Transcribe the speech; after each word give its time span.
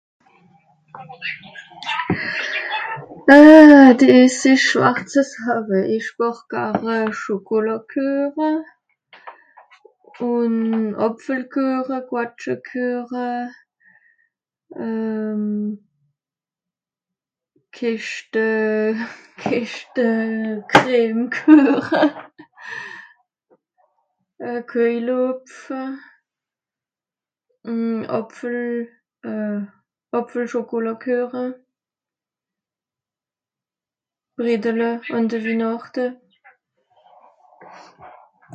euh 3.35 3.89
diss 3.99 4.37
isch 4.51 4.65
schwar 4.69 4.97
ze 5.11 5.21
saawe, 5.31 5.79
ich 5.97 6.07
bàch 6.17 6.41
gare 6.51 6.97
Schokolàkueche 7.19 8.49
un 10.31 10.55
Àpfelkueche, 11.07 11.97
Quatschekueche 12.09 13.29
euhm 14.85 15.45
Keschte, 17.77 18.47
Keschte, 19.41 20.07
XXX 20.71 21.19
Kueche, 21.33 22.03
euh 24.47 24.61
Köjelhopf, 24.71 25.55
un 27.73 27.83
Àpfel 28.19 28.59
euh 29.31 29.59
Àpfelschokolàkueche, 30.19 31.47
Bredele 34.41 34.89
àn 35.15 35.25
de 35.31 35.37
Wihnàchte 35.43 36.05